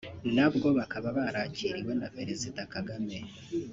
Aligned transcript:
nabwo 0.35 0.67
bakaba 0.77 1.07
barakiriwe 1.17 1.91
na 2.01 2.07
Perezida 2.15 2.61
Kagame 2.73 3.17